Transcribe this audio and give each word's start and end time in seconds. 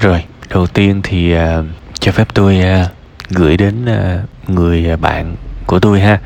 Rồi, 0.00 0.24
đầu 0.50 0.66
tiên 0.66 1.00
thì 1.02 1.36
uh, 1.36 1.64
cho 2.00 2.12
phép 2.12 2.28
tôi 2.34 2.60
uh, 2.60 2.90
gửi 3.30 3.56
đến 3.56 3.84
uh, 3.84 4.50
người 4.50 4.96
bạn 4.96 5.36
của 5.66 5.78
tôi 5.80 6.00
ha. 6.00 6.18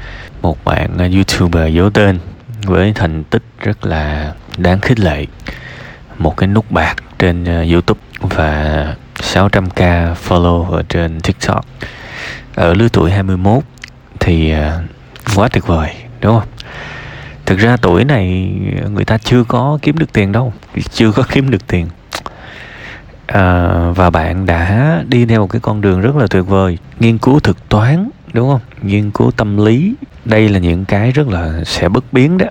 Một 0.43 0.65
bạn 0.65 0.95
uh, 0.95 1.15
youtuber 1.15 1.75
giấu 1.75 1.91
tên 1.91 2.19
với 2.63 2.93
thành 2.95 3.25
tích 3.25 3.43
rất 3.59 3.87
là 3.87 4.35
đáng 4.57 4.81
khích 4.81 5.01
lệ. 5.01 5.27
Một 6.19 6.37
cái 6.37 6.47
nút 6.47 6.71
bạc 6.71 6.95
trên 7.19 7.43
uh, 7.43 7.71
youtube 7.73 8.01
và 8.21 8.97
600k 9.17 10.15
follow 10.29 10.71
ở 10.71 10.83
trên 10.89 11.21
tiktok. 11.21 11.67
Ở 12.55 12.75
lứa 12.75 12.89
tuổi 12.93 13.11
21 13.11 13.63
thì 14.21 14.55
uh, 14.55 15.37
quá 15.37 15.49
tuyệt 15.49 15.67
vời 15.67 15.95
đúng 16.21 16.41
không? 16.41 16.49
Thực 17.47 17.59
ra 17.59 17.77
tuổi 17.77 18.05
này 18.05 18.53
người 18.91 19.05
ta 19.05 19.19
chưa 19.19 19.45
có 19.45 19.79
kiếm 19.83 19.99
được 19.99 20.13
tiền 20.13 20.33
đâu 20.33 20.53
chưa 20.93 21.13
có 21.13 21.23
kiếm 21.33 21.51
được 21.51 21.67
tiền 21.67 21.87
à, 23.33 23.69
và 23.95 24.11
bạn 24.11 24.47
đã 24.47 25.03
đi 25.09 25.27
theo 25.27 25.41
một 25.41 25.47
cái 25.47 25.61
con 25.61 25.81
đường 25.81 26.01
rất 26.01 26.17
là 26.17 26.27
tuyệt 26.31 26.47
vời. 26.47 26.79
Nghiên 27.01 27.19
cứu 27.19 27.41
thực 27.41 27.69
toán 27.69 28.11
đúng 28.33 28.51
không? 28.51 28.61
Nghiên 28.83 29.11
cứu 29.11 29.31
tâm 29.31 29.65
lý. 29.65 29.95
Đây 30.25 30.49
là 30.49 30.59
những 30.59 30.85
cái 30.85 31.13
rất 31.13 31.29
là 31.29 31.65
sẽ 31.65 31.89
bất 31.89 32.13
biến 32.13 32.39
đó. 32.39 32.47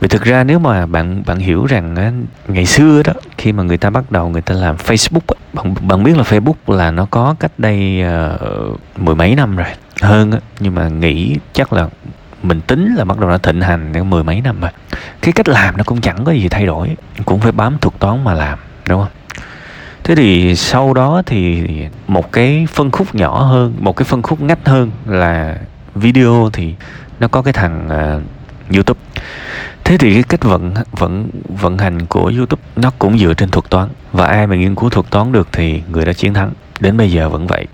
Vì 0.00 0.08
thực 0.08 0.22
ra 0.22 0.44
nếu 0.44 0.58
mà 0.58 0.86
bạn 0.86 1.22
bạn 1.26 1.38
hiểu 1.38 1.66
rằng 1.66 1.96
á, 1.96 2.12
ngày 2.48 2.66
xưa 2.66 3.02
đó 3.02 3.12
khi 3.38 3.52
mà 3.52 3.62
người 3.62 3.76
ta 3.76 3.90
bắt 3.90 4.12
đầu 4.12 4.28
người 4.28 4.42
ta 4.42 4.54
làm 4.54 4.76
Facebook 4.76 5.20
á, 5.28 5.34
bạn 5.52 5.74
bạn 5.80 6.04
biết 6.04 6.16
là 6.16 6.22
Facebook 6.22 6.76
là 6.76 6.90
nó 6.90 7.06
có 7.10 7.34
cách 7.40 7.52
đây 7.58 8.02
uh, 8.72 8.80
mười 8.96 9.14
mấy 9.14 9.34
năm 9.34 9.56
rồi 9.56 9.66
hơn 10.02 10.32
á, 10.32 10.38
nhưng 10.60 10.74
mà 10.74 10.88
nghĩ 10.88 11.36
chắc 11.52 11.72
là 11.72 11.88
mình 12.42 12.60
tính 12.60 12.94
là 12.94 13.04
bắt 13.04 13.18
đầu 13.18 13.30
nó 13.30 13.38
thịnh 13.38 13.60
hành 13.60 13.92
đến 13.92 14.10
mười 14.10 14.24
mấy 14.24 14.40
năm 14.40 14.60
rồi. 14.60 14.70
Cái 15.22 15.32
cách 15.32 15.48
làm 15.48 15.76
nó 15.76 15.84
cũng 15.84 16.00
chẳng 16.00 16.24
có 16.24 16.32
gì 16.32 16.48
thay 16.48 16.66
đổi 16.66 16.96
cũng 17.24 17.40
phải 17.40 17.52
bám 17.52 17.78
thuật 17.78 17.98
toán 17.98 18.24
mà 18.24 18.34
làm 18.34 18.58
đúng 18.88 19.00
không? 19.00 19.10
Thế 20.04 20.14
thì 20.14 20.56
sau 20.56 20.94
đó 20.94 21.22
thì 21.26 21.62
một 22.08 22.32
cái 22.32 22.66
phân 22.70 22.90
khúc 22.90 23.14
nhỏ 23.14 23.42
hơn 23.42 23.74
một 23.80 23.96
cái 23.96 24.04
phân 24.04 24.22
khúc 24.22 24.40
ngách 24.40 24.68
hơn 24.68 24.90
là 25.06 25.56
video 25.94 26.50
thì 26.52 26.74
nó 27.20 27.28
có 27.28 27.42
cái 27.42 27.52
thằng 27.52 27.88
uh, 27.88 28.22
youtube. 28.74 29.00
Thế 29.84 29.98
thì 29.98 30.14
cái 30.14 30.22
cách 30.22 30.44
vận 30.44 30.74
vận 30.92 31.30
vận 31.48 31.78
hành 31.78 32.06
của 32.06 32.32
youtube 32.36 32.62
nó 32.76 32.90
cũng 32.98 33.18
dựa 33.18 33.34
trên 33.34 33.50
thuật 33.50 33.70
toán 33.70 33.88
và 34.12 34.26
ai 34.26 34.46
mà 34.46 34.56
nghiên 34.56 34.74
cứu 34.74 34.90
thuật 34.90 35.10
toán 35.10 35.32
được 35.32 35.48
thì 35.52 35.82
người 35.90 36.04
đã 36.04 36.12
chiến 36.12 36.34
thắng. 36.34 36.52
Đến 36.80 36.96
bây 36.96 37.12
giờ 37.12 37.28
vẫn 37.28 37.46
vậy. 37.46 37.66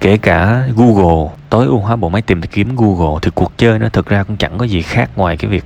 Kể 0.00 0.18
cả 0.18 0.62
google 0.76 1.30
tối 1.50 1.66
ưu 1.66 1.78
hóa 1.78 1.96
bộ 1.96 2.08
máy 2.08 2.22
tìm 2.22 2.42
kiếm 2.42 2.76
google 2.76 3.18
thì 3.22 3.30
cuộc 3.34 3.52
chơi 3.58 3.78
nó 3.78 3.88
thực 3.88 4.06
ra 4.06 4.22
cũng 4.24 4.36
chẳng 4.36 4.58
có 4.58 4.64
gì 4.64 4.82
khác 4.82 5.10
ngoài 5.16 5.36
cái 5.36 5.50
việc 5.50 5.64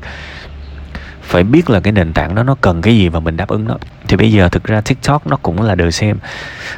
phải 1.23 1.43
biết 1.43 1.71
là 1.71 1.81
cái 1.81 1.93
nền 1.93 2.13
tảng 2.13 2.35
đó 2.35 2.43
nó 2.43 2.57
cần 2.61 2.83
cái 2.83 2.97
gì 2.97 3.09
và 3.09 3.21
mình 3.21 3.37
đáp 3.37 3.49
ứng 3.49 3.65
nó 3.65 3.77
thì 4.09 4.17
bây 4.17 4.33
giờ 4.33 4.49
thực 4.49 4.65
ra 4.65 4.81
tiktok 4.81 5.27
nó 5.27 5.37
cũng 5.37 5.63
là 5.63 5.75
đời 5.75 5.93
xem. 5.93 6.19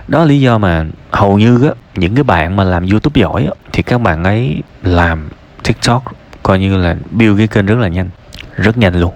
Đó 0.09 0.19
là 0.19 0.25
lý 0.25 0.41
do 0.41 0.59
mà 0.59 0.85
hầu 1.11 1.39
như 1.39 1.69
á 1.69 1.71
những 1.95 2.15
cái 2.15 2.25
bạn 2.25 2.57
mà 2.57 2.65
làm 2.65 2.87
youtube 2.91 3.21
giỏi 3.21 3.45
á, 3.45 3.53
thì 3.73 3.83
các 3.83 4.01
bạn 4.01 4.25
ấy 4.25 4.63
làm 4.83 5.29
tiktok 5.63 6.05
coi 6.43 6.59
như 6.59 6.77
là 6.77 6.97
build 7.11 7.39
cái 7.39 7.47
kênh 7.47 7.67
rất 7.67 7.79
là 7.79 7.89
nhanh 7.89 8.09
rất 8.57 8.79
nhanh 8.79 9.01
luôn. 9.01 9.15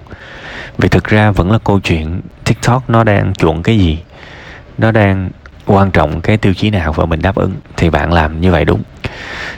Vì 0.77 0.89
thực 0.89 1.03
ra 1.03 1.31
vẫn 1.31 1.51
là 1.51 1.57
câu 1.63 1.79
chuyện 1.79 2.21
tiktok 2.45 2.89
nó 2.89 3.03
đang 3.03 3.33
chuộng 3.33 3.63
cái 3.63 3.77
gì 3.77 3.99
nó 4.77 4.91
đang 4.91 5.29
quan 5.65 5.91
trọng 5.91 6.21
cái 6.21 6.37
tiêu 6.37 6.53
chí 6.53 6.69
nào 6.69 6.93
và 6.93 7.05
mình 7.05 7.21
đáp 7.21 7.35
ứng 7.35 7.53
thì 7.77 7.89
bạn 7.89 8.13
làm 8.13 8.41
như 8.41 8.51
vậy 8.51 8.65
đúng. 8.65 8.81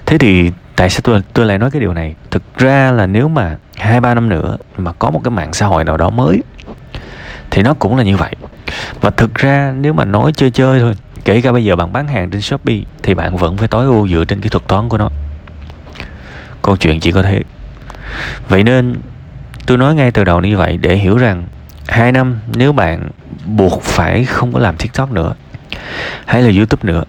Thế 0.05 0.17
thì 0.17 0.51
tại 0.75 0.89
sao 0.89 1.01
tôi 1.03 1.21
tôi 1.33 1.45
lại 1.45 1.57
nói 1.57 1.71
cái 1.71 1.81
điều 1.81 1.93
này? 1.93 2.15
Thực 2.31 2.43
ra 2.57 2.91
là 2.91 3.05
nếu 3.07 3.27
mà 3.27 3.55
hai 3.77 4.01
ba 4.01 4.13
năm 4.13 4.29
nữa 4.29 4.57
mà 4.77 4.91
có 4.99 5.09
một 5.09 5.21
cái 5.23 5.31
mạng 5.31 5.53
xã 5.53 5.65
hội 5.65 5.83
nào 5.83 5.97
đó 5.97 6.09
mới 6.09 6.43
thì 7.57 7.63
nó 7.63 7.73
cũng 7.73 7.97
là 7.97 8.03
như 8.03 8.17
vậy. 8.17 8.35
Và 9.01 9.09
thực 9.09 9.35
ra 9.35 9.73
nếu 9.77 9.93
mà 9.93 10.05
nói 10.05 10.31
chơi 10.35 10.51
chơi 10.51 10.79
thôi, 10.79 10.93
kể 11.25 11.41
cả 11.41 11.51
bây 11.51 11.63
giờ 11.63 11.75
bạn 11.75 11.93
bán 11.93 12.07
hàng 12.07 12.29
trên 12.29 12.41
shopee 12.41 12.77
thì 13.03 13.13
bạn 13.13 13.37
vẫn 13.37 13.57
phải 13.57 13.67
tối 13.67 13.85
ưu 13.85 14.07
dựa 14.07 14.25
trên 14.25 14.41
kỹ 14.41 14.49
thuật 14.49 14.67
toán 14.67 14.89
của 14.89 14.97
nó. 14.97 15.09
Câu 16.61 16.77
chuyện 16.77 16.99
chỉ 16.99 17.11
có 17.11 17.21
thế. 17.21 17.41
Vậy 18.49 18.63
nên 18.63 18.95
tôi 19.65 19.77
nói 19.77 19.95
ngay 19.95 20.11
từ 20.11 20.23
đầu 20.23 20.41
như 20.41 20.57
vậy 20.57 20.77
để 20.77 20.95
hiểu 20.95 21.17
rằng 21.17 21.47
hai 21.87 22.11
năm 22.11 22.39
nếu 22.55 22.73
bạn 22.73 23.09
buộc 23.45 23.81
phải 23.81 24.25
không 24.25 24.53
có 24.53 24.59
làm 24.59 24.77
tiktok 24.77 25.11
nữa 25.11 25.33
hay 26.25 26.41
là 26.41 26.51
youtube 26.57 26.93
nữa 26.93 27.03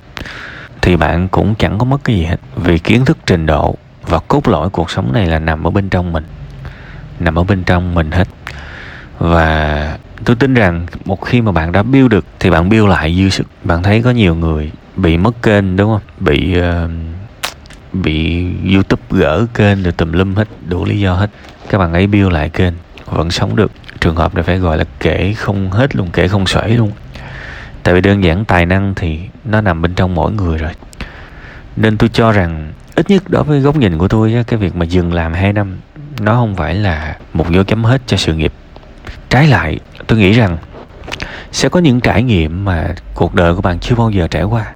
thì 0.83 0.97
bạn 0.97 1.29
cũng 1.29 1.55
chẳng 1.55 1.79
có 1.79 1.85
mất 1.85 1.99
cái 2.05 2.17
gì 2.17 2.25
hết. 2.25 2.41
Vì 2.57 2.79
kiến 2.79 3.05
thức 3.05 3.19
trình 3.27 3.47
độ 3.47 3.75
và 4.07 4.19
cốt 4.19 4.49
lõi 4.49 4.71
cuộc 4.71 4.91
sống 4.91 5.13
này 5.13 5.27
là 5.27 5.39
nằm 5.39 5.67
ở 5.67 5.71
bên 5.71 5.89
trong 5.89 6.13
mình, 6.13 6.25
nằm 7.21 7.39
ở 7.39 7.45
bên 7.45 7.65
trong 7.65 7.95
mình 7.95 8.11
hết. 8.11 8.29
Và 9.19 9.99
tôi 10.25 10.37
tin 10.37 10.55
rằng 10.55 10.87
một 11.05 11.25
khi 11.25 11.41
mà 11.41 11.53
bạn 11.53 11.73
đã 11.73 11.83
build 11.83 12.11
được 12.11 12.25
thì 12.41 12.51
bạn 12.51 12.69
build 12.69 12.89
lại 12.89 13.15
dư 13.19 13.29
sức. 13.29 13.47
Bạn 13.65 13.83
thấy 13.83 14.03
có 14.03 14.11
nhiều 14.11 14.35
người 14.35 14.71
bị 14.97 15.17
mất 15.17 15.43
kênh 15.43 15.77
đúng 15.77 15.91
không? 15.91 16.03
Bị 16.21 16.57
uh, 16.59 16.91
bị 17.93 18.47
youtube 18.75 19.03
gỡ 19.11 19.47
kênh 19.55 19.83
rồi 19.83 19.93
tùm 19.93 20.13
lum 20.13 20.35
hết 20.35 20.49
đủ 20.69 20.85
lý 20.85 21.01
do 21.01 21.15
hết. 21.15 21.31
Các 21.69 21.79
bạn 21.79 21.93
ấy 21.93 22.07
build 22.07 22.33
lại 22.33 22.49
kênh 22.49 22.75
vẫn 23.07 23.31
sống 23.31 23.57
được. 23.57 23.73
Trường 24.01 24.17
hợp 24.17 24.35
này 24.35 24.43
phải 24.43 24.59
gọi 24.59 24.79
là 24.79 24.85
kể 25.01 25.35
không 25.37 25.71
hết 25.71 25.97
luôn 25.97 26.09
kể 26.13 26.29
không 26.29 26.47
xuể 26.47 26.69
luôn. 26.69 26.93
Tại 27.83 27.95
vì 27.95 28.01
đơn 28.01 28.25
giản 28.25 28.45
tài 28.45 28.67
năng 28.67 28.95
thì 28.95 29.19
nó 29.45 29.61
nằm 29.61 29.83
bên 29.83 29.95
trong 29.95 30.15
mỗi 30.15 30.33
người 30.33 30.59
rồi. 30.59 30.71
Nên 31.77 31.97
tôi 31.97 32.11
cho 32.13 32.33
rằng 32.33 32.73
ít 32.95 33.11
nhất 33.11 33.23
đối 33.29 33.45
với 33.45 33.61
góc 33.61 33.77
nhìn 33.77 33.99
của 33.99 34.09
tôi 34.09 34.45
cái 34.47 34.59
việc 34.59 34.77
mà 34.77 34.85
dừng 34.85 35.13
làm 35.13 35.33
2 35.33 35.53
năm 35.53 35.77
nó 36.21 36.35
không 36.35 36.57
phải 36.57 36.75
là 36.75 37.17
một 37.33 37.51
dấu 37.51 37.65
chấm 37.65 37.85
hết 37.85 38.03
cho 38.07 38.17
sự 38.17 38.35
nghiệp 38.35 38.53
trái 39.31 39.47
lại, 39.47 39.79
tôi 40.07 40.19
nghĩ 40.19 40.33
rằng 40.33 40.57
sẽ 41.53 41.69
có 41.69 41.81
những 41.81 42.01
trải 42.01 42.23
nghiệm 42.23 42.65
mà 42.65 42.95
cuộc 43.15 43.35
đời 43.35 43.55
của 43.55 43.61
bạn 43.61 43.79
chưa 43.79 43.95
bao 43.95 44.11
giờ 44.11 44.29
trải 44.31 44.43
qua. 44.43 44.73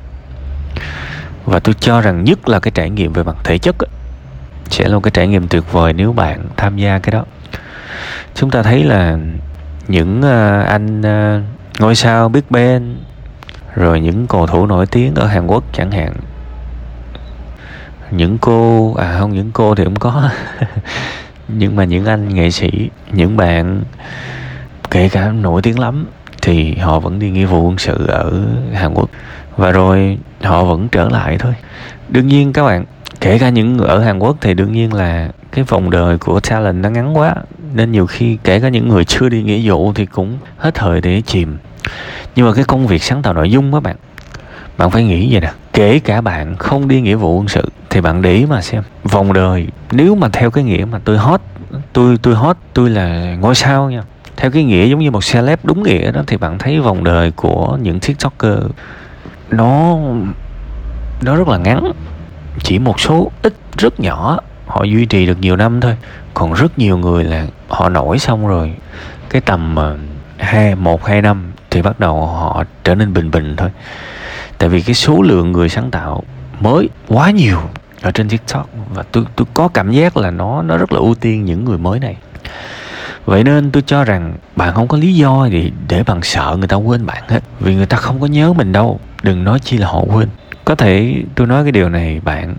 Và 1.45 1.59
tôi 1.61 1.75
cho 1.81 2.01
rằng 2.01 2.25
nhất 2.25 2.49
là 2.49 2.61
cái 2.61 2.73
trải 2.75 2.91
nghiệm 2.91 3.13
về 3.13 3.23
mặt 3.23 3.37
thể 3.45 3.59
chất 3.59 3.77
sẽ 4.71 4.89
là 4.89 4.95
một 4.95 5.01
cái 5.01 5.11
trải 5.11 5.27
nghiệm 5.29 5.49
tuyệt 5.49 5.73
vời 5.73 5.93
nếu 5.93 6.13
bạn 6.13 6.47
tham 6.57 6.77
gia 6.77 6.99
cái 6.99 7.13
đó. 7.13 7.25
Chúng 8.35 8.51
ta 8.51 8.63
thấy 8.63 8.85
là 8.85 9.19
những 9.89 10.23
ờ, 10.23 10.61
anh 10.61 11.03
ờ, 11.03 11.41
ngôi 11.79 11.95
sao 11.95 12.29
Big 12.29 12.43
Ben, 12.51 12.97
rồi 13.75 14.01
những 14.01 14.27
cầu 14.27 14.47
thủ 14.47 14.67
nổi 14.67 14.87
tiếng 14.87 15.15
ở 15.15 15.27
Hàn 15.27 15.47
Quốc 15.47 15.65
chẳng 15.73 15.91
hạn. 15.91 16.13
Những 18.11 18.39
cô 18.39 18.95
à 18.95 19.17
không, 19.19 19.33
những 19.33 19.51
cô 19.53 19.75
thì 19.75 19.85
cũng 19.85 19.97
có. 19.97 20.31
nhưng 21.49 21.77
mà 21.77 21.85
những 21.85 22.05
anh 22.05 22.35
nghệ 22.35 22.51
sĩ, 22.51 22.71
những 23.13 23.37
bạn, 23.37 23.83
kể 24.91 25.09
cả 25.09 25.33
nổi 25.33 25.63
tiếng 25.63 25.79
lắm, 25.79 26.07
thì 26.43 26.75
họ 26.75 27.01
vẫn 27.01 27.19
đi 27.19 27.31
nghĩa 27.31 27.47
vụ 27.47 27.63
quân 27.67 27.79
sự 27.79 28.07
ở 28.07 28.43
Hàn 28.75 28.95
Quốc. 28.95 29.11
Và 29.57 29.71
rồi 29.71 30.19
họ 30.43 30.65
vẫn 30.65 30.89
trở 30.89 31.09
lại 31.09 31.39
thôi. 31.39 31.55
Đương 32.09 32.27
nhiên 32.27 32.53
các 32.53 32.65
bạn, 32.65 32.85
kể 33.21 33.39
cả 33.39 33.49
những 33.49 33.79
ở 33.79 33.99
Hàn 33.99 34.19
Quốc 34.19 34.37
thì 34.41 34.55
đương 34.55 34.73
nhiên 34.73 34.95
là 34.95 35.29
cái 35.53 35.65
vòng 35.65 35.91
đời 35.91 36.19
của 36.19 36.41
talent 36.41 36.83
nó 36.83 36.89
ngắn 36.89 37.17
quá. 37.17 37.35
Nên 37.75 37.93
nhiều 37.93 38.07
khi 38.07 38.39
kể 38.45 38.61
cả 38.61 38.69
những 38.69 38.89
người 38.89 39.05
chưa 39.05 39.29
đi 39.29 39.43
nghĩa 39.43 39.61
vụ 39.65 39.93
thì 39.93 40.07
cũng 40.07 40.39
hết 40.59 40.75
thời 40.75 41.01
để 41.01 41.23
chìm. 41.27 41.57
Nhưng 42.37 42.47
mà 42.47 42.53
cái 42.55 42.65
công 42.65 42.87
việc 42.87 43.03
sáng 43.03 43.23
tạo 43.23 43.33
nội 43.33 43.51
dung 43.51 43.75
á 43.75 43.81
bạn 43.81 43.97
bạn 44.79 44.91
phải 44.91 45.05
nghĩ 45.05 45.29
vậy 45.33 45.41
nè. 45.41 45.53
Kể 45.73 45.99
cả 45.99 46.21
bạn 46.21 46.57
không 46.57 46.89
đi 46.89 47.01
nghĩa 47.01 47.15
vụ 47.15 47.39
quân 47.39 47.49
sự 47.49 47.69
thì 47.93 48.01
bạn 48.01 48.23
để 48.23 48.33
ý 48.33 48.47
mà 48.47 48.63
xem. 48.63 48.83
Vòng 49.05 49.33
đời, 49.33 49.69
nếu 49.91 50.15
mà 50.15 50.29
theo 50.29 50.51
cái 50.51 50.65
nghĩa 50.65 50.85
mà 50.85 50.99
tôi 51.05 51.19
hot, 51.19 51.41
tôi 51.93 52.17
tôi 52.23 52.35
hot, 52.35 52.57
tôi 52.75 52.91
là 52.91 53.37
ngôi 53.41 53.55
sao 53.55 53.91
nha. 53.91 54.03
Theo 54.37 54.51
cái 54.51 54.65
nghĩa 54.65 54.87
giống 54.87 55.01
như 55.01 55.11
một 55.11 55.25
celeb 55.33 55.59
đúng 55.65 55.83
nghĩa 55.83 56.13
đó, 56.13 56.23
thì 56.27 56.37
bạn 56.37 56.59
thấy 56.59 56.81
vòng 56.81 57.05
đời 57.05 57.31
của 57.31 57.79
những 57.83 58.01
tiktoker 58.01 58.59
nó 59.51 59.99
nó 61.23 61.37
rất 61.37 61.49
là 61.49 61.59
ngắn. 61.59 61.93
Chỉ 62.63 62.79
một 62.79 63.01
số 63.01 63.31
ít 63.43 63.55
rất 63.79 64.01
nhỏ, 64.01 64.39
họ 64.67 64.85
duy 64.85 65.07
trì 65.07 65.27
được 65.27 65.39
nhiều 65.41 65.57
năm 65.57 65.81
thôi. 65.81 65.97
Còn 66.35 66.53
rất 66.53 66.79
nhiều 66.79 66.99
người 66.99 67.25
là 67.25 67.47
họ 67.69 67.89
nổi 67.89 68.19
xong 68.19 68.47
rồi. 68.47 68.73
Cái 69.31 69.41
tầm 69.41 69.77
ờ, 69.77 69.99
hai, 70.39 70.75
một, 70.75 71.05
hai 71.05 71.23
năm 71.23 71.53
thì 71.71 71.83
bắt 71.83 72.01
đầu 72.01 72.27
họ 72.27 72.65
trở 72.85 72.95
nên 72.95 73.13
bình 73.13 73.31
bình 73.31 73.57
thôi. 73.57 73.71
Tại 74.59 74.69
vì 74.69 74.83
cái 74.83 74.95
số 74.95 75.23
lượng 75.23 75.53
người 75.53 75.69
sáng 75.69 75.91
tạo 75.91 76.23
mới 76.61 76.89
quá 77.09 77.31
nhiều 77.31 77.59
ở 78.03 78.11
trên 78.11 78.29
tiktok. 78.29 78.71
Và 78.95 79.03
tôi 79.03 79.25
tôi 79.37 79.47
có 79.55 79.69
cảm 79.69 79.93
giác 79.93 80.17
là 80.17 80.31
nó 80.31 80.63
nó 80.63 80.77
rất 80.77 80.93
là 80.93 80.99
ưu 80.99 81.15
tiên 81.15 81.45
những 81.45 81.65
người 81.65 81.79
mới 81.79 82.01
này. 82.01 82.17
Vậy 83.25 83.45
nên 83.45 83.71
tôi 83.71 83.83
cho 83.87 84.05
rằng 84.05 84.35
bạn 84.57 84.75
không 84.75 84.89
có 84.89 84.99
lý 84.99 85.15
do 85.15 85.49
để 85.51 85.71
để 85.89 86.03
bạn 86.03 86.23
sợ 86.23 86.57
người 86.59 86.69
ta 86.69 86.77
quên 86.77 87.07
bạn 87.07 87.23
hết. 87.29 87.41
Vì 87.61 87.75
người 87.75 87.87
ta 87.87 87.97
không 87.97 88.21
có 88.21 88.27
nhớ 88.27 88.53
mình 88.53 88.73
đâu. 88.73 89.01
Đừng 89.23 89.45
nói 89.45 89.59
chi 89.59 89.79
là 89.79 89.87
họ 89.87 90.01
quên. 90.01 90.29
Có 90.65 90.75
thể 90.75 91.23
tôi 91.35 91.47
nói 91.47 91.63
cái 91.63 91.73
điều 91.73 91.89
này, 91.89 92.21
bạn 92.25 92.55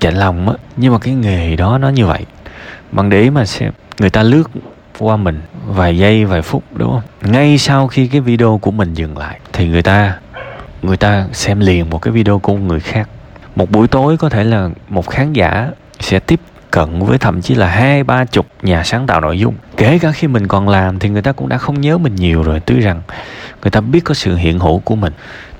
chạnh 0.00 0.14
lòng 0.14 0.48
á. 0.48 0.54
Nhưng 0.76 0.92
mà 0.92 0.98
cái 0.98 1.14
nghề 1.14 1.56
đó 1.56 1.78
nó 1.78 1.88
như 1.88 2.06
vậy. 2.06 2.26
Bạn 2.92 3.10
để 3.10 3.20
ý 3.20 3.30
mà 3.30 3.44
xem, 3.44 3.72
người 3.98 4.10
ta 4.10 4.22
lướt 4.22 4.50
qua 4.98 5.16
mình 5.16 5.40
vài 5.66 5.98
giây, 5.98 6.24
vài 6.24 6.42
phút, 6.42 6.62
đúng 6.74 6.90
không? 6.90 7.32
Ngay 7.32 7.58
sau 7.58 7.88
khi 7.88 8.06
cái 8.06 8.20
video 8.20 8.58
của 8.62 8.70
mình 8.70 8.94
dừng 8.94 9.18
lại, 9.18 9.40
thì 9.52 9.68
người 9.68 9.82
ta 9.82 10.18
người 10.82 10.96
ta 10.96 11.26
xem 11.32 11.60
liền 11.60 11.90
một 11.90 11.98
cái 11.98 12.12
video 12.12 12.38
của 12.38 12.54
người 12.54 12.80
khác 12.80 13.08
một 13.56 13.70
buổi 13.70 13.88
tối 13.88 14.16
có 14.16 14.28
thể 14.28 14.44
là 14.44 14.68
một 14.88 15.10
khán 15.10 15.32
giả 15.32 15.70
sẽ 16.00 16.18
tiếp 16.18 16.40
cận 16.70 17.00
với 17.00 17.18
thậm 17.18 17.42
chí 17.42 17.54
là 17.54 17.68
hai, 17.68 18.04
ba 18.04 18.24
chục 18.24 18.46
nhà 18.62 18.82
sáng 18.84 19.06
tạo 19.06 19.20
nội 19.20 19.38
dung. 19.38 19.54
Kể 19.76 19.98
cả 19.98 20.12
khi 20.12 20.28
mình 20.28 20.48
còn 20.48 20.68
làm 20.68 20.98
thì 20.98 21.08
người 21.08 21.22
ta 21.22 21.32
cũng 21.32 21.48
đã 21.48 21.58
không 21.58 21.80
nhớ 21.80 21.98
mình 21.98 22.14
nhiều 22.14 22.42
rồi. 22.42 22.60
Tuy 22.60 22.80
rằng 22.80 23.02
người 23.62 23.70
ta 23.70 23.80
biết 23.80 24.00
có 24.04 24.14
sự 24.14 24.36
hiện 24.36 24.58
hữu 24.58 24.78
của 24.78 24.96
mình. 24.96 25.12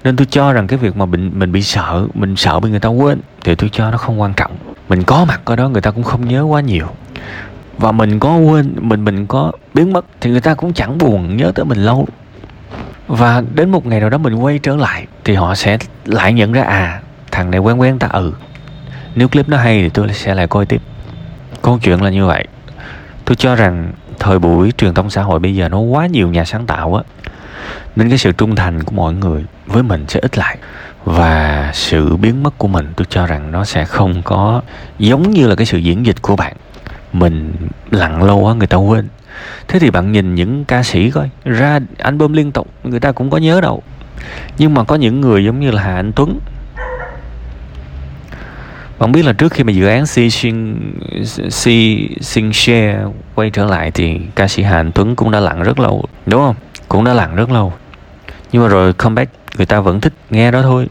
Nên 0.05 0.17
tôi 0.17 0.27
cho 0.31 0.53
rằng 0.53 0.67
cái 0.67 0.79
việc 0.79 0.97
mà 0.97 1.07
mình 1.07 1.31
mình 1.35 1.53
bị 1.53 1.63
sợ, 1.63 2.07
mình 2.15 2.37
sợ 2.37 2.61
bị 2.61 2.71
người 2.71 2.81
ta 2.81 2.89
quên 2.89 3.21
thì 3.45 3.55
tôi 3.55 3.71
cho 3.73 3.91
nó 3.91 3.99
không 3.99 4.21
quan 4.21 4.35
trọng. 4.35 4.53
Mình 4.89 5.03
có 5.03 5.25
mặt 5.25 5.41
ở 5.45 5.57
đó 5.57 5.69
người 5.69 5.83
ta 5.83 5.91
cũng 5.91 6.03
không 6.03 6.29
nhớ 6.29 6.43
quá 6.43 6.61
nhiều. 6.61 6.87
Và 7.79 7.93
mình 7.93 8.19
có 8.19 8.37
quên, 8.37 8.75
mình 8.81 9.05
mình 9.05 9.27
có 9.27 9.53
biến 9.75 9.93
mất 9.93 10.05
thì 10.21 10.31
người 10.31 10.41
ta 10.41 10.55
cũng 10.55 10.73
chẳng 10.73 10.99
buồn 10.99 11.37
nhớ 11.37 11.53
tới 11.55 11.65
mình 11.65 11.79
lâu. 11.79 12.07
Và 13.09 13.43
đến 13.55 13.71
một 13.71 13.87
ngày 13.87 14.01
nào 14.01 14.11
đó 14.11 14.19
mình 14.19 14.35
quay 14.35 14.59
trở 14.59 14.77
lại 14.77 15.07
thì 15.25 15.35
họ 15.35 15.55
sẽ 15.55 15.79
lại 16.05 16.33
nhận 16.33 16.53
ra 16.53 16.63
à 16.63 17.02
thằng 17.33 17.51
này 17.51 17.61
quen 17.61 17.81
quen 17.81 17.99
ta 17.99 18.09
ừ. 18.13 18.33
Nếu 19.15 19.29
clip 19.29 19.49
nó 19.49 19.57
hay 19.57 19.83
thì 19.83 19.89
tôi 19.89 20.13
sẽ 20.13 20.35
lại 20.35 20.47
coi 20.47 20.67
tiếp. 20.67 20.83
Câu 21.63 21.79
chuyện 21.83 22.03
là 22.03 22.11
như 22.11 22.27
vậy. 22.27 22.47
Tôi 23.25 23.37
cho 23.37 23.55
rằng 23.55 23.93
thời 24.19 24.39
buổi 24.39 24.73
truyền 24.79 24.95
thông 24.95 25.11
xã 25.11 25.23
hội 25.23 25.39
bây 25.39 25.55
giờ 25.55 25.69
nó 25.69 25.79
quá 25.79 26.07
nhiều 26.07 26.29
nhà 26.29 26.45
sáng 26.45 26.67
tạo 26.67 26.95
á, 26.95 27.03
nên 27.97 28.09
cái 28.09 28.19
sự 28.19 28.33
trung 28.33 28.57
thành 28.57 28.83
của 28.83 28.93
mọi 28.93 29.15
người 29.15 29.45
với 29.67 29.83
mình 29.83 30.05
sẽ 30.09 30.21
ít 30.21 30.39
lại. 30.39 30.59
Và 31.05 31.71
sự 31.75 32.17
biến 32.17 32.43
mất 32.43 32.59
của 32.59 32.69
mình, 32.69 32.93
tôi 32.97 33.07
cho 33.11 33.27
rằng 33.27 33.53
nó 33.53 33.65
sẽ 33.65 33.85
không 33.85 34.23
có 34.23 34.63
giống 34.99 35.31
như 35.31 35.47
là 35.47 35.55
cái 35.55 35.67
sự 35.67 35.79
diễn 35.79 36.07
dịch 36.07 36.23
của 36.23 36.37
bạn. 36.37 36.57
Mình 37.13 37.53
lặng 37.91 38.23
lâu 38.23 38.39
quá, 38.39 38.55
người 38.55 38.67
ta 38.67 38.77
quên. 38.77 39.09
Thế 39.69 39.79
thì 39.79 39.91
bạn 39.91 40.13
nhìn 40.13 40.35
những 40.35 40.65
ca 40.65 40.83
sĩ 40.83 41.11
coi, 41.11 41.31
ra 41.45 41.81
album 41.99 42.33
liên 42.33 42.53
tục, 42.53 42.69
người 42.85 43.01
ta 43.01 43.13
cũng 43.13 43.31
có 43.31 43.39
nhớ 43.39 43.61
đâu. 43.61 43.83
Nhưng 44.59 44.75
mà 44.75 44.85
có 44.85 44.95
những 44.95 45.21
người 45.21 45.45
giống 45.45 45.61
như 45.61 45.71
là 45.71 45.83
Hà 45.83 45.95
Anh 45.95 46.13
Tuấn 46.13 46.39
không 49.03 49.13
biết 49.13 49.25
là 49.25 49.33
trước 49.33 49.53
khi 49.53 49.65
mà 49.65 49.73
dự 49.73 49.87
án 49.87 50.07
Si 50.07 50.31
Sing 50.31 50.93
Si 51.51 52.09
Sing 52.21 52.53
Share 52.53 52.99
quay 53.35 53.51
trở 53.51 53.65
lại 53.65 53.91
thì 53.91 54.21
ca 54.35 54.49
sĩ 54.49 54.63
Hà 54.63 54.77
Anh 54.77 54.93
Tuấn 54.93 55.17
cũng 55.17 55.31
đã 55.31 55.41
lặng 55.41 55.63
rất 55.63 55.81
lâu, 55.81 56.05
đúng 56.27 56.41
không? 56.41 56.55
Cũng 56.89 57.05
đã 57.05 57.15
lặng 57.15 57.37
rất 57.37 57.51
lâu. 57.51 57.73
Nhưng 58.53 58.63
mà 58.63 58.69
rồi 58.69 58.93
comeback 58.93 59.33
người 59.57 59.67
ta 59.67 59.81
vẫn 59.81 60.01
thích 60.01 60.13
nghe 60.31 60.51
đó 60.51 60.63
thôi. 60.63 60.89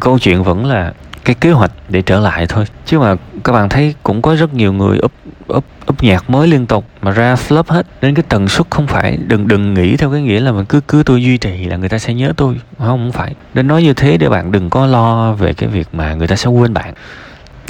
Câu 0.00 0.18
chuyện 0.18 0.42
vẫn 0.42 0.66
là 0.66 0.92
cái 1.26 1.34
kế 1.34 1.50
hoạch 1.50 1.70
để 1.88 2.02
trở 2.02 2.20
lại 2.20 2.46
thôi. 2.46 2.64
Chứ 2.84 2.98
mà 2.98 3.14
các 3.44 3.52
bạn 3.52 3.68
thấy 3.68 3.94
cũng 4.02 4.22
có 4.22 4.36
rất 4.36 4.54
nhiều 4.54 4.72
người 4.72 4.98
up 5.04 5.12
up 5.54 5.64
up 5.90 6.02
nhạc 6.02 6.30
mới 6.30 6.48
liên 6.48 6.66
tục 6.66 6.84
mà 7.02 7.10
ra 7.10 7.34
flop 7.34 7.62
hết. 7.68 7.86
Nên 8.02 8.14
cái 8.14 8.24
tần 8.28 8.48
suất 8.48 8.66
không 8.70 8.86
phải, 8.86 9.18
đừng 9.26 9.48
đừng 9.48 9.74
nghĩ 9.74 9.96
theo 9.96 10.10
cái 10.12 10.22
nghĩa 10.22 10.40
là 10.40 10.52
mình 10.52 10.64
cứ 10.64 10.80
cứ 10.88 11.02
tôi 11.06 11.22
duy 11.22 11.38
trì 11.38 11.64
là 11.64 11.76
người 11.76 11.88
ta 11.88 11.98
sẽ 11.98 12.14
nhớ 12.14 12.32
tôi. 12.36 12.60
Không 12.78 12.86
không 12.86 13.12
phải. 13.12 13.34
Nên 13.54 13.66
nói 13.66 13.82
như 13.82 13.94
thế 13.94 14.16
để 14.16 14.28
bạn 14.28 14.52
đừng 14.52 14.70
có 14.70 14.86
lo 14.86 15.32
về 15.32 15.52
cái 15.52 15.68
việc 15.68 15.88
mà 15.92 16.14
người 16.14 16.26
ta 16.26 16.36
sẽ 16.36 16.48
quên 16.48 16.74
bạn. 16.74 16.94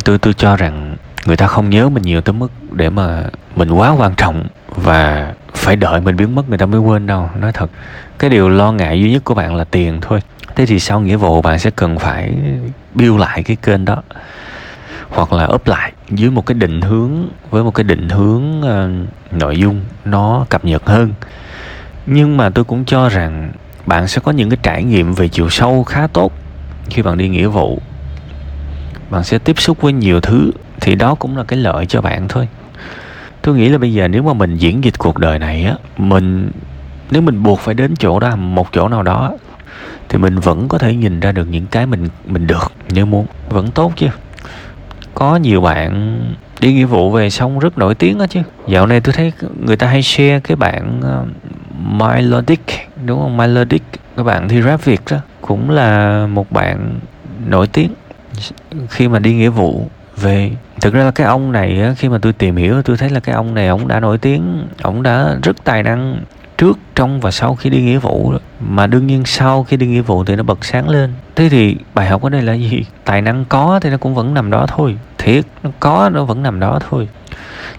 Tôi 0.04 0.18
tôi 0.18 0.34
cho 0.34 0.56
rằng 0.56 0.96
người 1.26 1.36
ta 1.36 1.46
không 1.46 1.70
nhớ 1.70 1.88
mình 1.88 2.02
nhiều 2.02 2.20
tới 2.20 2.32
mức 2.32 2.52
để 2.72 2.90
mà 2.90 3.24
mình 3.56 3.70
quá 3.70 3.90
quan 3.98 4.14
trọng 4.14 4.46
và 4.68 5.32
phải 5.54 5.76
đợi 5.76 6.00
mình 6.00 6.16
biến 6.16 6.34
mất 6.34 6.48
người 6.48 6.58
ta 6.58 6.66
mới 6.66 6.80
quên 6.80 7.06
đâu. 7.06 7.30
Nói 7.40 7.52
thật, 7.52 7.70
cái 8.18 8.30
điều 8.30 8.48
lo 8.48 8.72
ngại 8.72 9.00
duy 9.00 9.12
nhất 9.12 9.24
của 9.24 9.34
bạn 9.34 9.54
là 9.54 9.64
tiền 9.64 9.98
thôi 10.00 10.20
thế 10.56 10.66
thì 10.66 10.78
sau 10.78 11.00
nghĩa 11.00 11.16
vụ 11.16 11.42
bạn 11.42 11.58
sẽ 11.58 11.70
cần 11.70 11.98
phải 11.98 12.34
build 12.94 13.18
lại 13.18 13.42
cái 13.42 13.56
kênh 13.56 13.84
đó 13.84 14.02
hoặc 15.08 15.32
là 15.32 15.46
up 15.46 15.66
lại 15.66 15.92
dưới 16.10 16.30
một 16.30 16.46
cái 16.46 16.54
định 16.54 16.80
hướng 16.80 17.28
với 17.50 17.64
một 17.64 17.74
cái 17.74 17.84
định 17.84 18.08
hướng 18.08 18.42
uh, 18.60 19.08
nội 19.32 19.58
dung 19.58 19.80
nó 20.04 20.46
cập 20.48 20.64
nhật 20.64 20.86
hơn. 20.86 21.12
Nhưng 22.06 22.36
mà 22.36 22.50
tôi 22.50 22.64
cũng 22.64 22.84
cho 22.84 23.08
rằng 23.08 23.52
bạn 23.86 24.08
sẽ 24.08 24.20
có 24.24 24.32
những 24.32 24.50
cái 24.50 24.58
trải 24.62 24.84
nghiệm 24.84 25.14
về 25.14 25.28
chiều 25.28 25.48
sâu 25.50 25.84
khá 25.84 26.06
tốt 26.06 26.32
khi 26.90 27.02
bạn 27.02 27.18
đi 27.18 27.28
nghĩa 27.28 27.46
vụ. 27.46 27.78
Bạn 29.10 29.24
sẽ 29.24 29.38
tiếp 29.38 29.60
xúc 29.60 29.80
với 29.80 29.92
nhiều 29.92 30.20
thứ 30.20 30.50
thì 30.80 30.94
đó 30.94 31.14
cũng 31.14 31.36
là 31.36 31.44
cái 31.44 31.58
lợi 31.58 31.86
cho 31.86 32.00
bạn 32.00 32.28
thôi. 32.28 32.48
Tôi 33.42 33.56
nghĩ 33.56 33.68
là 33.68 33.78
bây 33.78 33.92
giờ 33.92 34.08
nếu 34.08 34.22
mà 34.22 34.32
mình 34.32 34.56
diễn 34.56 34.84
dịch 34.84 34.98
cuộc 34.98 35.18
đời 35.18 35.38
này 35.38 35.64
á 35.64 35.74
mình 35.98 36.50
nếu 37.10 37.22
mình 37.22 37.42
buộc 37.42 37.60
phải 37.60 37.74
đến 37.74 37.94
chỗ 37.96 38.20
đó 38.20 38.36
một 38.36 38.72
chỗ 38.72 38.88
nào 38.88 39.02
đó 39.02 39.32
thì 40.08 40.18
mình 40.18 40.38
vẫn 40.38 40.68
có 40.68 40.78
thể 40.78 40.94
nhìn 40.94 41.20
ra 41.20 41.32
được 41.32 41.48
những 41.50 41.66
cái 41.66 41.86
mình 41.86 42.08
mình 42.26 42.46
được, 42.46 42.72
nếu 42.90 43.06
muốn. 43.06 43.26
Vẫn 43.48 43.70
tốt 43.70 43.92
chứ. 43.96 44.06
Có 45.14 45.36
nhiều 45.36 45.60
bạn 45.60 46.20
đi 46.60 46.72
nghĩa 46.72 46.84
vụ 46.84 47.10
về 47.10 47.30
xong 47.30 47.58
rất 47.58 47.78
nổi 47.78 47.94
tiếng 47.94 48.18
đó 48.18 48.26
chứ. 48.26 48.40
Dạo 48.68 48.86
này 48.86 49.00
tôi 49.00 49.12
thấy 49.12 49.32
người 49.66 49.76
ta 49.76 49.86
hay 49.86 50.02
share 50.02 50.40
cái 50.40 50.56
bạn 50.56 51.00
ờ, 51.02 51.24
Melodic, 51.78 52.62
đúng 53.04 53.20
không? 53.20 53.36
Melodic. 53.36 53.82
Các 54.16 54.22
bạn 54.22 54.48
thi 54.48 54.62
rap 54.62 54.84
Việt 54.84 55.00
đó, 55.10 55.16
cũng 55.40 55.70
là 55.70 56.26
một 56.26 56.52
bạn 56.52 57.00
nổi 57.46 57.66
tiếng 57.66 57.94
khi 58.88 59.08
mà 59.08 59.18
đi 59.18 59.34
nghĩa 59.34 59.48
vụ 59.48 59.88
về. 60.16 60.50
Thực 60.80 60.94
ra 60.94 61.04
là 61.04 61.10
cái 61.10 61.26
ông 61.26 61.52
này 61.52 61.94
khi 61.96 62.08
mà 62.08 62.18
tôi 62.18 62.32
tìm 62.32 62.56
hiểu, 62.56 62.82
tôi 62.82 62.96
thấy 62.96 63.10
là 63.10 63.20
cái 63.20 63.34
ông 63.34 63.54
này, 63.54 63.68
ông 63.68 63.88
đã 63.88 64.00
nổi 64.00 64.18
tiếng, 64.18 64.66
ông 64.82 65.02
đã 65.02 65.36
rất 65.42 65.64
tài 65.64 65.82
năng 65.82 66.20
trước 66.58 66.78
trong 66.94 67.20
và 67.20 67.30
sau 67.30 67.54
khi 67.54 67.70
đi 67.70 67.82
nghĩa 67.82 67.98
vụ 67.98 68.32
mà 68.60 68.86
đương 68.86 69.06
nhiên 69.06 69.24
sau 69.24 69.64
khi 69.64 69.76
đi 69.76 69.86
nghĩa 69.86 70.00
vụ 70.00 70.24
thì 70.24 70.36
nó 70.36 70.42
bật 70.42 70.64
sáng 70.64 70.88
lên. 70.88 71.12
Thế 71.34 71.48
thì 71.48 71.76
bài 71.94 72.06
học 72.06 72.22
ở 72.22 72.30
đây 72.30 72.42
là 72.42 72.52
gì? 72.52 72.84
Tài 73.04 73.22
năng 73.22 73.44
có 73.44 73.80
thì 73.82 73.90
nó 73.90 73.96
cũng 73.96 74.14
vẫn 74.14 74.34
nằm 74.34 74.50
đó 74.50 74.66
thôi. 74.68 74.98
Thiệt 75.18 75.44
nó 75.62 75.70
có 75.80 76.10
nó 76.14 76.24
vẫn 76.24 76.42
nằm 76.42 76.60
đó 76.60 76.78
thôi. 76.90 77.08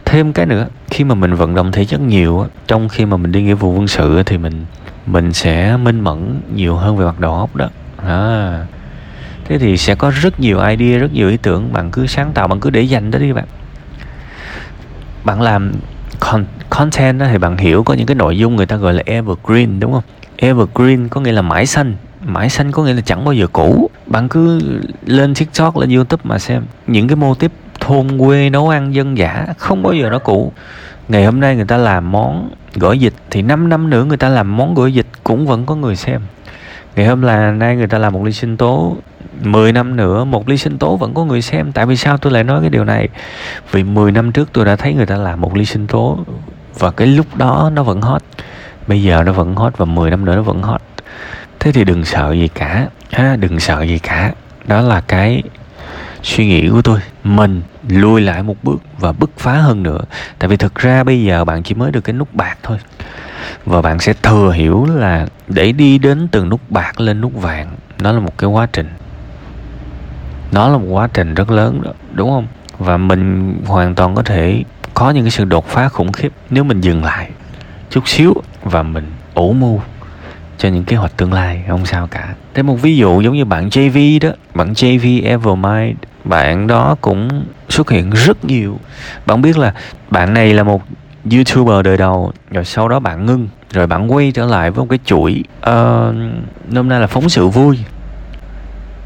Thêm 0.05 0.33
cái 0.33 0.45
nữa 0.45 0.67
khi 0.89 1.03
mà 1.03 1.15
mình 1.15 1.33
vận 1.33 1.55
động 1.55 1.71
thể 1.71 1.85
chất 1.85 2.01
nhiều 2.01 2.47
trong 2.67 2.89
khi 2.89 3.05
mà 3.05 3.17
mình 3.17 3.31
đi 3.31 3.41
nghĩa 3.41 3.53
vụ 3.53 3.73
quân 3.73 3.87
sự 3.87 4.23
thì 4.23 4.37
mình 4.37 4.65
mình 5.05 5.33
sẽ 5.33 5.77
minh 5.77 5.99
mẫn 5.99 6.41
nhiều 6.53 6.75
hơn 6.75 6.97
về 6.97 7.05
mặt 7.05 7.19
đầu 7.19 7.33
óc 7.33 7.55
đó. 7.55 7.69
À, 7.97 8.65
thế 9.45 9.57
thì 9.57 9.77
sẽ 9.77 9.95
có 9.95 10.11
rất 10.21 10.39
nhiều 10.39 10.59
idea 10.59 10.97
rất 10.97 11.13
nhiều 11.13 11.29
ý 11.29 11.37
tưởng. 11.37 11.73
Bạn 11.73 11.91
cứ 11.91 12.07
sáng 12.07 12.31
tạo 12.33 12.47
bạn 12.47 12.59
cứ 12.59 12.69
để 12.69 12.81
dành 12.81 13.11
đó 13.11 13.19
đi 13.19 13.33
bạn. 13.33 13.45
Bạn 15.23 15.41
làm 15.41 15.71
con, 16.19 16.45
content 16.69 17.19
đó 17.19 17.25
thì 17.31 17.37
bạn 17.37 17.57
hiểu 17.57 17.83
có 17.83 17.93
những 17.93 18.05
cái 18.05 18.15
nội 18.15 18.37
dung 18.37 18.55
người 18.55 18.65
ta 18.65 18.75
gọi 18.75 18.93
là 18.93 19.03
evergreen, 19.05 19.79
đúng 19.79 19.93
không? 19.93 20.03
Evergreen 20.37 21.07
có 21.09 21.21
nghĩa 21.21 21.31
là 21.31 21.41
mãi 21.41 21.65
xanh. 21.65 21.95
Mãi 22.25 22.49
xanh 22.49 22.71
có 22.71 22.83
nghĩa 22.83 22.93
là 22.93 23.01
chẳng 23.01 23.25
bao 23.25 23.33
giờ 23.33 23.47
cũ. 23.47 23.89
Bạn 24.07 24.29
cứ 24.29 24.59
lên 25.05 25.33
tiktok, 25.35 25.77
lên 25.77 25.89
youtube 25.89 26.21
mà 26.23 26.39
xem. 26.39 26.63
Những 26.87 27.07
cái 27.07 27.15
mô 27.15 27.35
tiếp 27.35 27.51
thôn 27.79 28.17
quê 28.17 28.49
nấu 28.49 28.69
ăn 28.69 28.93
dân 28.93 29.17
dã, 29.17 29.45
không 29.57 29.83
bao 29.83 29.93
giờ 29.93 30.09
nó 30.09 30.19
cũ. 30.19 30.51
Ngày 31.07 31.25
hôm 31.25 31.39
nay 31.39 31.55
người 31.55 31.65
ta 31.65 31.77
làm 31.77 32.11
món 32.11 32.49
gỏi 32.75 32.97
vịt, 32.97 33.13
thì 33.31 33.41
5 33.41 33.69
năm 33.69 33.89
nữa 33.89 34.03
người 34.03 34.17
ta 34.17 34.29
làm 34.29 34.57
món 34.57 34.73
gỏi 34.73 34.91
vịt 34.91 35.05
cũng 35.23 35.47
vẫn 35.47 35.65
có 35.65 35.75
người 35.75 35.95
xem. 35.95 36.21
Ngày 36.95 37.05
hôm 37.05 37.21
là 37.21 37.51
nay 37.51 37.75
người 37.75 37.87
ta 37.87 37.97
làm 37.97 38.13
một 38.13 38.23
ly 38.23 38.31
sinh 38.31 38.57
tố. 38.57 38.97
10 39.41 39.71
năm 39.71 39.95
nữa, 39.95 40.23
một 40.23 40.49
ly 40.49 40.57
sinh 40.57 40.77
tố 40.77 40.97
vẫn 40.97 41.13
có 41.13 41.25
người 41.25 41.41
xem. 41.41 41.71
Tại 41.71 41.85
vì 41.85 41.97
sao 41.97 42.17
tôi 42.17 42.33
lại 42.33 42.43
nói 42.43 42.61
cái 42.61 42.69
điều 42.69 42.83
này? 42.83 43.09
Vì 43.71 43.83
10 43.83 44.11
năm 44.11 44.31
trước 44.31 44.49
tôi 44.53 44.65
đã 44.65 44.75
thấy 44.75 44.93
người 44.93 45.05
ta 45.05 45.17
làm 45.17 45.41
một 45.41 45.55
ly 45.55 45.65
sinh 45.65 45.87
tố 45.87 46.19
và 46.79 46.91
cái 46.91 47.07
lúc 47.07 47.35
đó 47.35 47.71
nó 47.73 47.83
vẫn 47.83 48.01
hot. 48.01 48.21
Bây 48.87 49.03
giờ 49.03 49.23
nó 49.23 49.31
vẫn 49.31 49.55
hot 49.55 49.77
và 49.77 49.85
10 49.85 50.09
năm 50.09 50.25
nữa 50.25 50.35
nó 50.35 50.41
vẫn 50.41 50.61
hot. 50.61 50.81
Thế 51.59 51.71
thì 51.71 51.83
đừng 51.83 52.05
sợ 52.05 52.31
gì 52.31 52.47
cả. 52.47 52.87
Ha, 53.11 53.35
đừng 53.35 53.59
sợ 53.59 53.81
gì 53.81 53.99
cả. 53.99 54.33
Đó 54.67 54.81
là 54.81 55.01
cái 55.01 55.43
suy 56.23 56.47
nghĩ 56.47 56.69
của 56.69 56.81
tôi. 56.81 56.99
Mình 57.23 57.61
lùi 57.89 58.21
lại 58.21 58.43
một 58.43 58.55
bước 58.63 58.81
và 58.99 59.11
bứt 59.11 59.29
phá 59.37 59.53
hơn 59.53 59.83
nữa. 59.83 60.01
Tại 60.39 60.47
vì 60.47 60.57
thực 60.57 60.75
ra 60.75 61.03
bây 61.03 61.23
giờ 61.23 61.45
bạn 61.45 61.63
chỉ 61.63 61.75
mới 61.75 61.91
được 61.91 62.01
cái 62.01 62.13
nút 62.13 62.33
bạc 62.33 62.57
thôi. 62.63 62.77
Và 63.65 63.81
bạn 63.81 63.99
sẽ 63.99 64.13
thừa 64.13 64.51
hiểu 64.51 64.87
là 64.95 65.27
để 65.47 65.71
đi 65.71 65.97
đến 65.97 66.27
từ 66.27 66.45
nút 66.45 66.61
bạc 66.69 66.99
lên 66.99 67.21
nút 67.21 67.41
vàng, 67.41 67.67
nó 67.99 68.11
là 68.11 68.19
một 68.19 68.37
cái 68.37 68.49
quá 68.49 68.67
trình 68.73 68.87
nó 70.51 70.69
là 70.69 70.77
một 70.77 70.87
quá 70.89 71.07
trình 71.13 71.33
rất 71.33 71.51
lớn 71.51 71.81
đó 71.83 71.91
đúng 72.13 72.29
không? 72.29 72.47
Và 72.79 72.97
mình 72.97 73.55
hoàn 73.65 73.95
toàn 73.95 74.15
có 74.15 74.23
thể 74.23 74.63
có 74.93 75.09
những 75.09 75.23
cái 75.23 75.31
sự 75.31 75.45
đột 75.45 75.67
phá 75.67 75.89
khủng 75.89 76.11
khiếp 76.11 76.31
nếu 76.49 76.63
mình 76.63 76.81
dừng 76.81 77.03
lại 77.03 77.29
chút 77.89 78.07
xíu 78.07 78.33
và 78.63 78.83
mình 78.83 79.11
ủ 79.33 79.53
mưu 79.53 79.81
cho 80.57 80.69
những 80.69 80.83
kế 80.83 80.95
hoạch 80.95 81.17
tương 81.17 81.33
lai 81.33 81.63
không 81.67 81.85
sao 81.85 82.07
cả. 82.07 82.35
Thế 82.53 82.63
một 82.63 82.75
ví 82.81 82.97
dụ 82.97 83.21
giống 83.21 83.35
như 83.35 83.45
bạn 83.45 83.69
JV 83.69 84.19
đó 84.21 84.29
bạn 84.53 84.73
JV 84.73 85.25
Evermind 85.25 85.97
bạn 86.23 86.67
đó 86.67 86.95
cũng 87.01 87.45
xuất 87.69 87.89
hiện 87.89 88.09
rất 88.09 88.45
nhiều. 88.45 88.79
Bạn 89.25 89.41
biết 89.41 89.57
là 89.57 89.73
bạn 90.09 90.33
này 90.33 90.53
là 90.53 90.63
một 90.63 90.83
youtuber 91.31 91.85
đời 91.85 91.97
đầu 91.97 92.31
rồi 92.51 92.65
sau 92.65 92.87
đó 92.87 92.99
bạn 92.99 93.25
ngưng 93.25 93.47
rồi 93.73 93.87
bạn 93.87 94.11
quay 94.11 94.31
trở 94.31 94.45
lại 94.45 94.71
với 94.71 94.85
một 94.85 94.89
cái 94.89 94.99
chuỗi 95.05 95.43
uh, 95.59 96.15
nôm 96.69 96.89
na 96.89 96.99
là 96.99 97.07
phóng 97.07 97.29
sự 97.29 97.47
vui 97.47 97.79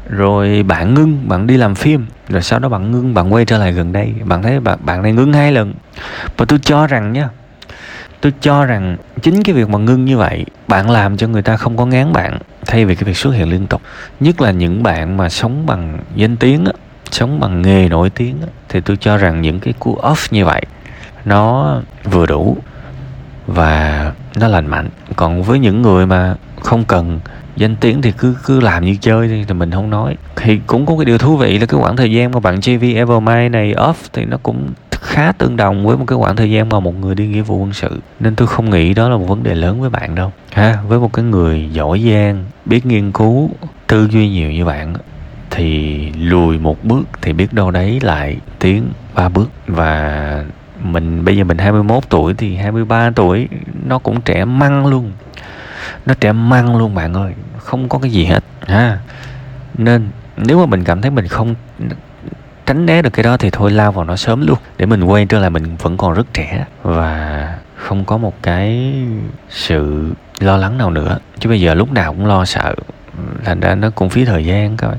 rồi 0.08 0.62
bạn 0.62 0.94
ngưng 0.94 1.28
bạn 1.28 1.46
đi 1.46 1.56
làm 1.56 1.74
phim 1.74 2.06
rồi 2.28 2.42
sau 2.42 2.58
đó 2.58 2.68
bạn 2.68 2.90
ngưng 2.90 3.14
bạn 3.14 3.32
quay 3.32 3.44
trở 3.44 3.58
lại 3.58 3.72
gần 3.72 3.92
đây. 3.92 4.14
Bạn 4.24 4.42
thấy 4.42 4.60
bạn 4.60 4.78
bạn 4.82 5.02
này 5.02 5.12
ngưng 5.12 5.32
hai 5.32 5.52
lần. 5.52 5.74
Và 6.36 6.44
tôi 6.44 6.58
cho 6.62 6.86
rằng 6.86 7.12
nhá 7.12 7.28
tôi 8.20 8.32
cho 8.40 8.64
rằng 8.64 8.96
chính 9.22 9.42
cái 9.42 9.54
việc 9.54 9.68
mà 9.68 9.78
ngưng 9.78 10.04
như 10.04 10.18
vậy 10.18 10.44
bạn 10.68 10.90
làm 10.90 11.16
cho 11.16 11.28
người 11.28 11.42
ta 11.42 11.56
không 11.56 11.76
có 11.76 11.86
ngán 11.86 12.12
bạn 12.12 12.38
thay 12.66 12.84
vì 12.84 12.94
cái 12.94 13.04
việc 13.04 13.16
xuất 13.16 13.30
hiện 13.30 13.50
liên 13.50 13.66
tục. 13.66 13.82
Nhất 14.20 14.40
là 14.40 14.50
những 14.50 14.82
bạn 14.82 15.16
mà 15.16 15.28
sống 15.28 15.66
bằng 15.66 15.98
danh 16.14 16.36
tiếng 16.36 16.64
á, 16.64 16.72
sống 17.10 17.40
bằng 17.40 17.62
nghề 17.62 17.88
nổi 17.88 18.10
tiếng 18.10 18.36
á, 18.42 18.48
thì 18.68 18.80
tôi 18.80 18.96
cho 18.96 19.16
rằng 19.16 19.42
những 19.42 19.60
cái 19.60 19.74
cú 19.78 19.98
off 20.02 20.28
như 20.30 20.44
vậy 20.44 20.62
nó 21.24 21.76
vừa 22.04 22.26
đủ 22.26 22.56
và 23.46 24.12
nó 24.36 24.48
lành 24.48 24.66
mạnh. 24.66 24.88
Còn 25.16 25.42
với 25.42 25.58
những 25.58 25.82
người 25.82 26.06
mà 26.06 26.34
không 26.60 26.84
cần 26.84 27.20
danh 27.56 27.76
tiếng 27.76 28.02
thì 28.02 28.12
cứ 28.18 28.36
cứ 28.44 28.60
làm 28.60 28.84
như 28.84 28.96
chơi 29.00 29.28
đi, 29.28 29.44
thì 29.48 29.54
mình 29.54 29.70
không 29.70 29.90
nói. 29.90 30.16
Thì 30.36 30.60
cũng 30.66 30.86
có 30.86 30.96
cái 30.96 31.04
điều 31.04 31.18
thú 31.18 31.36
vị 31.36 31.58
là 31.58 31.66
cái 31.66 31.80
khoảng 31.80 31.96
thời 31.96 32.12
gian 32.12 32.32
mà 32.32 32.40
bạn 32.40 32.58
JV 32.58 32.96
Evermay 32.96 33.48
này 33.48 33.74
off 33.74 33.94
thì 34.12 34.24
nó 34.24 34.36
cũng 34.42 34.68
khá 34.90 35.32
tương 35.32 35.56
đồng 35.56 35.86
với 35.86 35.96
một 35.96 36.04
cái 36.06 36.18
khoảng 36.18 36.36
thời 36.36 36.50
gian 36.50 36.68
mà 36.68 36.80
một 36.80 37.00
người 37.00 37.14
đi 37.14 37.26
nghĩa 37.26 37.42
vụ 37.42 37.56
quân 37.58 37.72
sự. 37.72 38.00
Nên 38.20 38.34
tôi 38.36 38.48
không 38.48 38.70
nghĩ 38.70 38.94
đó 38.94 39.08
là 39.08 39.16
một 39.16 39.28
vấn 39.28 39.42
đề 39.42 39.54
lớn 39.54 39.80
với 39.80 39.90
bạn 39.90 40.14
đâu. 40.14 40.32
Ha, 40.52 40.78
với 40.88 40.98
một 40.98 41.12
cái 41.12 41.24
người 41.24 41.68
giỏi 41.72 42.02
giang, 42.12 42.44
biết 42.64 42.86
nghiên 42.86 43.12
cứu, 43.12 43.50
tư 43.86 44.08
duy 44.10 44.28
nhiều 44.28 44.52
như 44.52 44.64
bạn 44.64 44.94
thì 45.50 46.08
lùi 46.12 46.58
một 46.58 46.84
bước 46.84 47.02
thì 47.22 47.32
biết 47.32 47.52
đâu 47.52 47.70
đấy 47.70 47.98
lại 48.02 48.36
tiến 48.58 48.84
ba 49.14 49.28
bước. 49.28 49.50
Và 49.66 50.44
mình, 50.84 51.24
bây 51.24 51.36
giờ 51.36 51.44
mình 51.44 51.58
21 51.58 52.02
tuổi 52.08 52.34
thì 52.34 52.56
23 52.56 53.10
tuổi, 53.10 53.48
nó 53.86 53.98
cũng 53.98 54.20
trẻ 54.20 54.44
măng 54.44 54.86
luôn 54.86 55.12
nó 56.06 56.14
trẻ 56.20 56.32
măng 56.32 56.76
luôn 56.76 56.94
bạn 56.94 57.14
ơi, 57.14 57.32
không 57.58 57.88
có 57.88 57.98
cái 57.98 58.10
gì 58.10 58.24
hết, 58.24 58.44
ha. 58.66 58.98
Nên 59.78 60.08
nếu 60.36 60.58
mà 60.60 60.66
mình 60.66 60.84
cảm 60.84 61.00
thấy 61.02 61.10
mình 61.10 61.28
không 61.28 61.54
tránh 62.66 62.86
né 62.86 63.02
được 63.02 63.10
cái 63.12 63.22
đó 63.22 63.36
thì 63.36 63.50
thôi 63.50 63.70
lao 63.70 63.92
vào 63.92 64.04
nó 64.04 64.16
sớm 64.16 64.46
luôn. 64.46 64.58
Để 64.78 64.86
mình 64.86 65.04
quay 65.04 65.26
trở 65.26 65.38
lại 65.38 65.50
mình 65.50 65.76
vẫn 65.76 65.96
còn 65.96 66.14
rất 66.14 66.26
trẻ 66.34 66.64
và 66.82 67.54
không 67.76 68.04
có 68.04 68.16
một 68.16 68.42
cái 68.42 68.94
sự 69.50 70.12
lo 70.40 70.56
lắng 70.56 70.78
nào 70.78 70.90
nữa. 70.90 71.18
Chứ 71.38 71.48
bây 71.48 71.60
giờ 71.60 71.74
lúc 71.74 71.92
nào 71.92 72.12
cũng 72.12 72.26
lo 72.26 72.44
sợ, 72.44 72.74
thành 73.44 73.60
ra 73.60 73.74
nó 73.74 73.90
cũng 73.90 74.10
phí 74.10 74.24
thời 74.24 74.44
gian 74.44 74.76
coi 74.76 74.96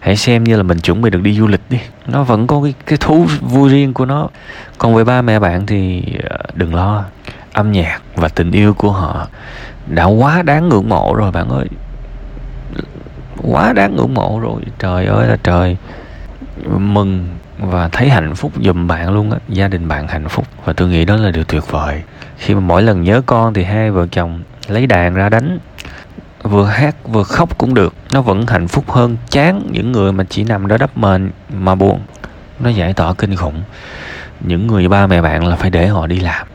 hãy 0.00 0.16
xem 0.16 0.44
như 0.44 0.56
là 0.56 0.62
mình 0.62 0.78
chuẩn 0.78 1.02
bị 1.02 1.10
được 1.10 1.22
đi 1.22 1.34
du 1.34 1.46
lịch 1.46 1.60
đi. 1.70 1.78
Nó 2.06 2.22
vẫn 2.22 2.46
có 2.46 2.62
cái 2.62 2.74
cái 2.86 2.98
thú 3.00 3.26
vui 3.40 3.70
riêng 3.70 3.94
của 3.94 4.04
nó. 4.06 4.28
Còn 4.78 4.94
với 4.94 5.04
ba 5.04 5.22
mẹ 5.22 5.38
bạn 5.38 5.66
thì 5.66 6.04
ờ, 6.30 6.38
đừng 6.54 6.74
lo. 6.74 7.04
Âm 7.52 7.72
nhạc 7.72 8.00
và 8.14 8.28
tình 8.28 8.50
yêu 8.50 8.74
của 8.74 8.92
họ 8.92 9.28
đã 9.86 10.04
quá 10.04 10.42
đáng 10.42 10.68
ngưỡng 10.68 10.88
mộ 10.88 11.14
rồi 11.14 11.30
bạn 11.30 11.48
ơi. 11.48 11.66
Quá 13.42 13.72
đáng 13.72 13.96
ngưỡng 13.96 14.14
mộ 14.14 14.40
rồi. 14.42 14.62
Trời 14.78 15.06
ơi 15.06 15.28
là 15.28 15.36
trời. 15.42 15.76
Mừng 16.78 17.28
và 17.58 17.88
thấy 17.88 18.08
hạnh 18.08 18.34
phúc 18.34 18.52
giùm 18.64 18.86
bạn 18.86 19.14
luôn 19.14 19.30
á. 19.30 19.38
Gia 19.48 19.68
đình 19.68 19.88
bạn 19.88 20.08
hạnh 20.08 20.28
phúc. 20.28 20.46
Và 20.64 20.72
tôi 20.72 20.88
nghĩ 20.88 21.04
đó 21.04 21.16
là 21.16 21.30
điều 21.30 21.44
tuyệt 21.44 21.70
vời. 21.70 22.02
Khi 22.36 22.54
mà 22.54 22.60
mỗi 22.60 22.82
lần 22.82 23.02
nhớ 23.02 23.22
con 23.26 23.54
thì 23.54 23.64
hai 23.64 23.90
vợ 23.90 24.06
chồng 24.06 24.42
lấy 24.68 24.86
đàn 24.86 25.14
ra 25.14 25.28
đánh. 25.28 25.58
Vừa 26.42 26.66
hát 26.66 26.96
vừa 27.04 27.22
khóc 27.22 27.58
cũng 27.58 27.74
được. 27.74 27.94
Nó 28.12 28.22
vẫn 28.22 28.46
hạnh 28.46 28.68
phúc 28.68 28.90
hơn 28.90 29.16
chán 29.30 29.68
những 29.70 29.92
người 29.92 30.12
mà 30.12 30.24
chỉ 30.24 30.44
nằm 30.44 30.68
đó 30.68 30.76
đắp 30.76 30.98
mền 30.98 31.30
mà 31.48 31.74
buồn. 31.74 32.00
Nó 32.60 32.70
giải 32.70 32.92
tỏa 32.92 33.14
kinh 33.14 33.36
khủng. 33.36 33.62
Những 34.40 34.66
người 34.66 34.88
ba 34.88 35.06
mẹ 35.06 35.22
bạn 35.22 35.46
là 35.46 35.56
phải 35.56 35.70
để 35.70 35.86
họ 35.86 36.06
đi 36.06 36.20
làm 36.20 36.46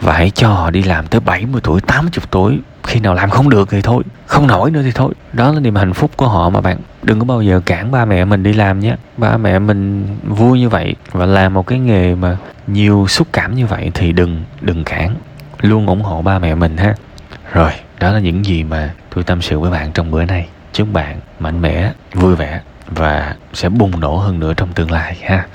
và 0.00 0.12
hãy 0.12 0.30
cho 0.30 0.48
họ 0.48 0.70
đi 0.70 0.82
làm 0.82 1.06
tới 1.06 1.20
70 1.20 1.60
tuổi 1.64 1.80
80 1.80 2.10
tuổi, 2.30 2.60
khi 2.82 3.00
nào 3.00 3.14
làm 3.14 3.30
không 3.30 3.50
được 3.50 3.68
thì 3.70 3.82
thôi, 3.82 4.02
không 4.26 4.46
nổi 4.46 4.70
nữa 4.70 4.82
thì 4.84 4.92
thôi. 4.92 5.12
Đó 5.32 5.52
là 5.52 5.60
niềm 5.60 5.74
hạnh 5.74 5.92
phúc 5.92 6.10
của 6.16 6.28
họ 6.28 6.50
mà 6.50 6.60
bạn. 6.60 6.76
Đừng 7.02 7.18
có 7.18 7.24
bao 7.24 7.42
giờ 7.42 7.60
cản 7.66 7.90
ba 7.90 8.04
mẹ 8.04 8.24
mình 8.24 8.42
đi 8.42 8.52
làm 8.52 8.80
nhé. 8.80 8.96
Ba 9.16 9.36
mẹ 9.36 9.58
mình 9.58 10.06
vui 10.22 10.58
như 10.58 10.68
vậy 10.68 10.94
và 11.12 11.26
làm 11.26 11.54
một 11.54 11.66
cái 11.66 11.78
nghề 11.78 12.14
mà 12.14 12.36
nhiều 12.66 13.06
xúc 13.08 13.28
cảm 13.32 13.54
như 13.54 13.66
vậy 13.66 13.90
thì 13.94 14.12
đừng 14.12 14.42
đừng 14.60 14.84
cản. 14.84 15.14
Luôn 15.60 15.86
ủng 15.86 16.02
hộ 16.02 16.22
ba 16.22 16.38
mẹ 16.38 16.54
mình 16.54 16.76
ha. 16.76 16.94
Rồi, 17.52 17.70
đó 18.00 18.10
là 18.10 18.18
những 18.18 18.44
gì 18.44 18.64
mà 18.64 18.90
tôi 19.14 19.24
tâm 19.24 19.42
sự 19.42 19.60
với 19.60 19.70
bạn 19.70 19.92
trong 19.92 20.10
bữa 20.10 20.24
nay. 20.24 20.46
Chúc 20.72 20.88
bạn 20.92 21.20
mạnh 21.38 21.62
mẽ, 21.62 21.92
vui 22.14 22.36
vẻ 22.36 22.60
và 22.88 23.34
sẽ 23.52 23.68
bùng 23.68 24.00
nổ 24.00 24.16
hơn 24.16 24.40
nữa 24.40 24.54
trong 24.56 24.72
tương 24.72 24.90
lai 24.90 25.16
ha. 25.22 25.46